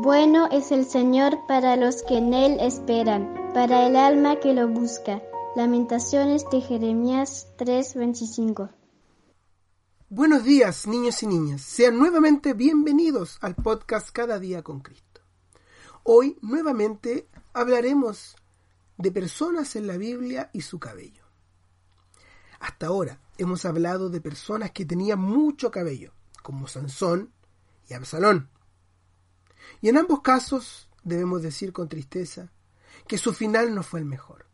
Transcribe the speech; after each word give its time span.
Bueno 0.00 0.48
es 0.52 0.70
el 0.70 0.86
Señor 0.86 1.44
para 1.48 1.74
los 1.74 2.04
que 2.04 2.18
en 2.18 2.32
Él 2.32 2.58
esperan, 2.60 3.34
para 3.52 3.84
el 3.84 3.96
alma 3.96 4.38
que 4.38 4.54
lo 4.54 4.68
busca. 4.68 5.20
Lamentaciones 5.56 6.44
de 6.52 6.60
Jeremías 6.60 7.48
3:25. 7.56 8.70
Buenos 10.08 10.44
días, 10.44 10.86
niños 10.86 11.20
y 11.24 11.26
niñas. 11.26 11.62
Sean 11.62 11.98
nuevamente 11.98 12.54
bienvenidos 12.54 13.38
al 13.40 13.56
podcast 13.56 14.10
Cada 14.10 14.38
día 14.38 14.62
con 14.62 14.78
Cristo. 14.78 15.20
Hoy 16.04 16.38
nuevamente 16.42 17.28
hablaremos 17.52 18.36
de 18.98 19.10
personas 19.10 19.74
en 19.74 19.88
la 19.88 19.96
Biblia 19.96 20.48
y 20.52 20.60
su 20.60 20.78
cabello. 20.78 21.24
Hasta 22.60 22.86
ahora 22.86 23.18
hemos 23.36 23.64
hablado 23.64 24.10
de 24.10 24.20
personas 24.20 24.70
que 24.70 24.84
tenían 24.84 25.18
mucho 25.18 25.72
cabello, 25.72 26.12
como 26.44 26.68
Sansón 26.68 27.32
y 27.88 27.94
Absalón. 27.94 28.48
Y 29.80 29.88
en 29.88 29.96
ambos 29.96 30.22
casos 30.22 30.88
debemos 31.04 31.42
decir 31.42 31.72
con 31.72 31.88
tristeza 31.88 32.50
que 33.06 33.18
su 33.18 33.32
final 33.32 33.74
no 33.74 33.82
fue 33.82 34.00
el 34.00 34.06
mejor. 34.06 34.46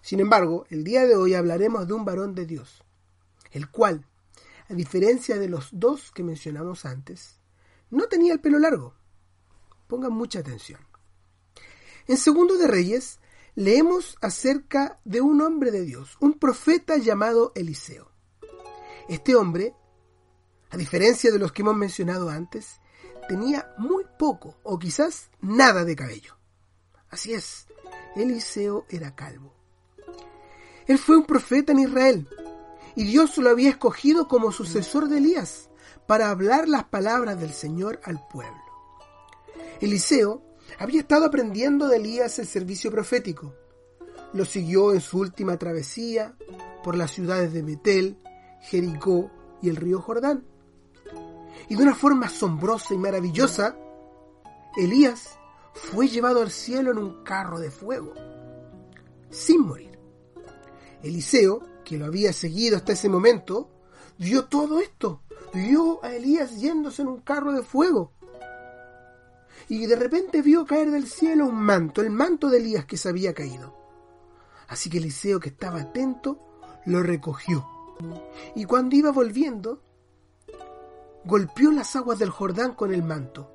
Sin 0.00 0.20
embargo, 0.20 0.66
el 0.70 0.84
día 0.84 1.06
de 1.06 1.16
hoy 1.16 1.34
hablaremos 1.34 1.86
de 1.86 1.94
un 1.94 2.04
varón 2.04 2.34
de 2.34 2.46
Dios, 2.46 2.82
el 3.50 3.70
cual, 3.70 4.06
a 4.68 4.74
diferencia 4.74 5.38
de 5.38 5.48
los 5.48 5.68
dos 5.72 6.10
que 6.10 6.24
mencionamos 6.24 6.84
antes, 6.84 7.38
no 7.90 8.08
tenía 8.08 8.32
el 8.32 8.40
pelo 8.40 8.58
largo. 8.58 8.94
Pongan 9.86 10.12
mucha 10.12 10.40
atención. 10.40 10.80
En 12.06 12.16
Segundo 12.16 12.56
de 12.56 12.66
Reyes 12.66 13.20
leemos 13.54 14.16
acerca 14.20 14.98
de 15.04 15.20
un 15.20 15.40
hombre 15.40 15.70
de 15.70 15.82
Dios, 15.82 16.16
un 16.20 16.38
profeta 16.38 16.96
llamado 16.96 17.52
Eliseo. 17.54 18.10
Este 19.08 19.36
hombre, 19.36 19.74
a 20.70 20.76
diferencia 20.76 21.30
de 21.30 21.38
los 21.38 21.52
que 21.52 21.62
hemos 21.62 21.76
mencionado 21.76 22.30
antes, 22.30 22.80
tenía 23.28 23.72
muy 23.78 24.04
poco 24.18 24.58
o 24.62 24.78
quizás 24.78 25.30
nada 25.40 25.84
de 25.84 25.96
cabello. 25.96 26.36
Así 27.10 27.34
es, 27.34 27.66
Eliseo 28.16 28.86
era 28.88 29.14
calvo. 29.14 29.52
Él 30.86 30.98
fue 30.98 31.16
un 31.16 31.24
profeta 31.24 31.72
en 31.72 31.80
Israel 31.80 32.28
y 32.94 33.04
Dios 33.04 33.36
lo 33.38 33.50
había 33.50 33.70
escogido 33.70 34.28
como 34.28 34.52
sucesor 34.52 35.08
de 35.08 35.18
Elías 35.18 35.70
para 36.06 36.30
hablar 36.30 36.68
las 36.68 36.84
palabras 36.84 37.40
del 37.40 37.52
Señor 37.52 38.00
al 38.04 38.26
pueblo. 38.28 38.60
Eliseo 39.80 40.42
había 40.78 41.00
estado 41.00 41.24
aprendiendo 41.24 41.88
de 41.88 41.96
Elías 41.96 42.38
el 42.38 42.46
servicio 42.46 42.90
profético. 42.90 43.54
Lo 44.32 44.44
siguió 44.44 44.92
en 44.92 45.00
su 45.00 45.18
última 45.18 45.56
travesía 45.58 46.34
por 46.82 46.96
las 46.96 47.10
ciudades 47.12 47.52
de 47.52 47.62
Betel, 47.62 48.18
Jericó 48.60 49.30
y 49.60 49.68
el 49.68 49.76
río 49.76 50.00
Jordán. 50.00 50.44
Y 51.68 51.76
de 51.76 51.82
una 51.82 51.94
forma 51.94 52.26
asombrosa 52.26 52.94
y 52.94 52.98
maravillosa, 52.98 53.76
Elías 54.76 55.38
fue 55.74 56.08
llevado 56.08 56.42
al 56.42 56.50
cielo 56.50 56.92
en 56.92 56.98
un 56.98 57.22
carro 57.24 57.58
de 57.58 57.70
fuego, 57.70 58.14
sin 59.30 59.60
morir. 59.60 59.98
Eliseo, 61.02 61.60
que 61.84 61.98
lo 61.98 62.06
había 62.06 62.32
seguido 62.32 62.76
hasta 62.76 62.92
ese 62.92 63.08
momento, 63.08 63.70
vio 64.18 64.44
todo 64.46 64.80
esto, 64.80 65.22
vio 65.52 66.04
a 66.04 66.14
Elías 66.14 66.60
yéndose 66.60 67.02
en 67.02 67.08
un 67.08 67.20
carro 67.20 67.52
de 67.52 67.62
fuego. 67.62 68.12
Y 69.68 69.86
de 69.86 69.96
repente 69.96 70.42
vio 70.42 70.64
caer 70.64 70.90
del 70.90 71.06
cielo 71.06 71.46
un 71.46 71.56
manto, 71.56 72.02
el 72.02 72.10
manto 72.10 72.50
de 72.50 72.58
Elías 72.58 72.84
que 72.84 72.96
se 72.96 73.08
había 73.08 73.32
caído. 73.32 73.76
Así 74.68 74.90
que 74.90 74.98
Eliseo, 74.98 75.40
que 75.40 75.50
estaba 75.50 75.80
atento, 75.80 76.38
lo 76.86 77.02
recogió. 77.02 77.68
Y 78.54 78.64
cuando 78.64 78.96
iba 78.96 79.10
volviendo, 79.10 79.82
golpeó 81.24 81.70
las 81.72 81.94
aguas 81.96 82.18
del 82.18 82.30
Jordán 82.30 82.74
con 82.74 82.92
el 82.92 83.02
manto. 83.02 83.50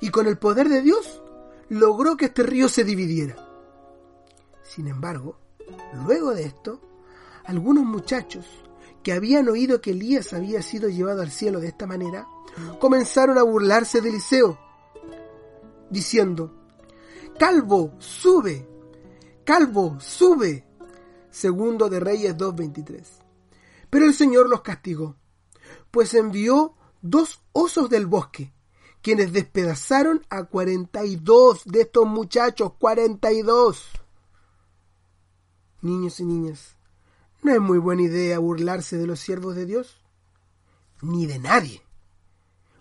Y 0.00 0.10
con 0.10 0.26
el 0.26 0.38
poder 0.38 0.68
de 0.68 0.82
Dios 0.82 1.22
logró 1.68 2.16
que 2.16 2.26
este 2.26 2.42
río 2.42 2.68
se 2.68 2.84
dividiera. 2.84 3.36
Sin 4.62 4.86
embargo, 4.86 5.38
luego 6.06 6.34
de 6.34 6.44
esto, 6.44 6.80
algunos 7.44 7.84
muchachos 7.84 8.46
que 9.02 9.12
habían 9.12 9.48
oído 9.48 9.80
que 9.80 9.92
Elías 9.92 10.32
había 10.34 10.62
sido 10.62 10.88
llevado 10.88 11.22
al 11.22 11.30
cielo 11.30 11.60
de 11.60 11.68
esta 11.68 11.86
manera, 11.86 12.26
comenzaron 12.78 13.38
a 13.38 13.42
burlarse 13.42 14.00
de 14.00 14.10
Eliseo, 14.10 14.58
diciendo, 15.90 16.54
Calvo, 17.38 17.94
sube, 17.98 18.68
Calvo, 19.44 19.98
sube. 19.98 20.66
Segundo 21.30 21.88
de 21.88 22.00
Reyes 22.00 22.36
2.23. 22.36 23.02
Pero 23.88 24.04
el 24.04 24.12
Señor 24.12 24.48
los 24.48 24.62
castigó, 24.62 25.16
pues 25.90 26.12
envió 26.14 26.74
dos 27.02 27.40
osos 27.52 27.88
del 27.90 28.06
bosque, 28.06 28.52
quienes 29.02 29.32
despedazaron 29.32 30.24
a 30.28 30.44
42 30.44 31.62
de 31.64 31.82
estos 31.82 32.06
muchachos, 32.06 32.72
42. 32.78 33.84
Niños 35.80 36.20
y 36.20 36.24
niñas, 36.24 36.76
no 37.42 37.52
es 37.52 37.60
muy 37.60 37.78
buena 37.78 38.02
idea 38.02 38.38
burlarse 38.38 38.96
de 38.96 39.06
los 39.06 39.20
siervos 39.20 39.54
de 39.54 39.66
Dios, 39.66 40.00
ni 41.02 41.26
de 41.26 41.38
nadie, 41.38 41.82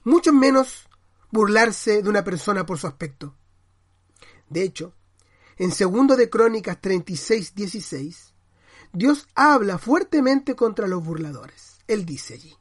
mucho 0.03 0.33
menos 0.33 0.87
burlarse 1.31 2.01
de 2.01 2.09
una 2.09 2.23
persona 2.23 2.65
por 2.65 2.79
su 2.79 2.87
aspecto. 2.87 3.35
De 4.49 4.63
hecho, 4.63 4.93
en 5.57 5.71
segundo 5.71 6.15
de 6.15 6.29
Crónicas 6.29 6.79
36, 6.81 7.53
16, 7.53 8.33
Dios 8.93 9.27
habla 9.35 9.77
fuertemente 9.77 10.55
contra 10.55 10.87
los 10.87 11.03
burladores. 11.03 11.79
Él 11.87 12.05
dice 12.05 12.35
allí, 12.35 12.55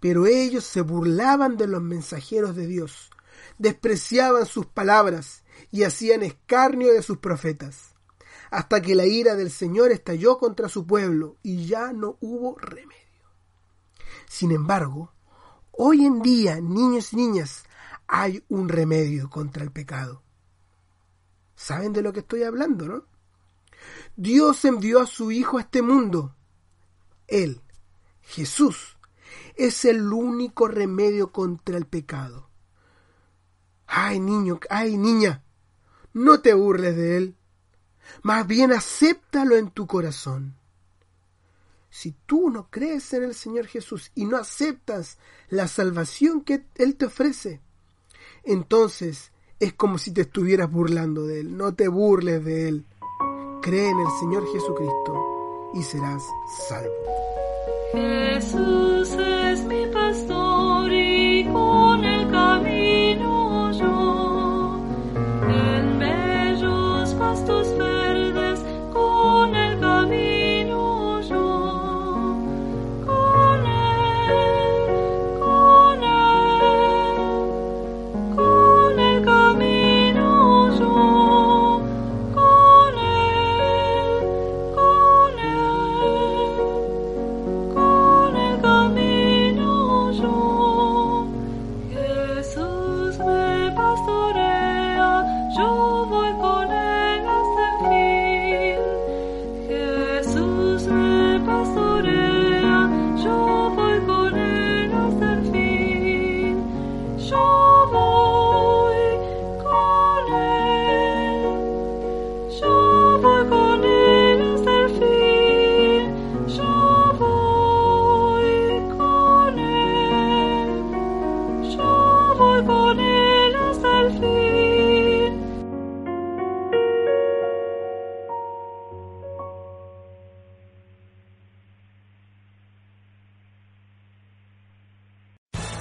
pero 0.00 0.26
ellos 0.26 0.64
se 0.64 0.80
burlaban 0.80 1.56
de 1.56 1.66
los 1.66 1.82
mensajeros 1.82 2.56
de 2.56 2.66
Dios, 2.66 3.10
despreciaban 3.58 4.46
sus 4.46 4.66
palabras 4.66 5.44
y 5.70 5.84
hacían 5.84 6.22
escarnio 6.22 6.92
de 6.92 7.02
sus 7.02 7.18
profetas, 7.18 7.94
hasta 8.50 8.80
que 8.80 8.94
la 8.94 9.06
ira 9.06 9.36
del 9.36 9.50
Señor 9.50 9.92
estalló 9.92 10.38
contra 10.38 10.68
su 10.68 10.86
pueblo 10.86 11.36
y 11.42 11.66
ya 11.66 11.92
no 11.92 12.16
hubo 12.20 12.58
remedio. 12.58 12.96
Sin 14.26 14.50
embargo, 14.52 15.12
hoy 15.70 16.04
en 16.04 16.22
día, 16.22 16.60
niños 16.60 17.12
y 17.12 17.16
niñas, 17.16 17.64
hay 18.06 18.44
un 18.48 18.68
remedio 18.68 19.28
contra 19.28 19.62
el 19.62 19.70
pecado. 19.70 20.22
¿Saben 21.54 21.92
de 21.92 22.02
lo 22.02 22.12
que 22.12 22.20
estoy 22.20 22.42
hablando, 22.42 22.86
no? 22.88 23.04
Dios 24.16 24.64
envió 24.64 25.00
a 25.00 25.06
su 25.06 25.30
Hijo 25.30 25.58
a 25.58 25.62
este 25.62 25.82
mundo. 25.82 26.34
Él, 27.28 27.62
Jesús, 28.22 28.98
es 29.54 29.84
el 29.84 30.12
único 30.12 30.68
remedio 30.68 31.32
contra 31.32 31.76
el 31.76 31.86
pecado. 31.86 32.48
Ay, 33.86 34.20
niño, 34.20 34.60
ay, 34.70 34.96
niña, 34.96 35.42
no 36.12 36.40
te 36.40 36.54
burles 36.54 36.96
de 36.96 37.16
Él. 37.16 37.36
Más 38.22 38.46
bien 38.46 38.72
acéptalo 38.72 39.56
en 39.56 39.70
tu 39.70 39.86
corazón. 39.86 40.56
Si 41.90 42.12
tú 42.26 42.50
no 42.50 42.70
crees 42.70 43.12
en 43.14 43.24
el 43.24 43.34
Señor 43.34 43.66
Jesús 43.66 44.12
y 44.14 44.24
no 44.24 44.36
aceptas 44.36 45.18
la 45.48 45.66
salvación 45.66 46.42
que 46.42 46.64
Él 46.76 46.96
te 46.96 47.06
ofrece, 47.06 47.60
entonces 48.44 49.32
es 49.58 49.74
como 49.74 49.98
si 49.98 50.12
te 50.12 50.22
estuvieras 50.22 50.70
burlando 50.70 51.26
de 51.26 51.40
Él. 51.40 51.56
No 51.56 51.74
te 51.74 51.88
burles 51.88 52.44
de 52.44 52.68
Él. 52.68 52.86
Cree 53.60 53.90
en 53.90 54.00
el 54.00 54.10
Señor 54.20 54.46
Jesucristo 54.52 55.70
y 55.74 55.82
serás 55.82 56.22
salvo. 56.68 57.49
Jesús 57.92 59.16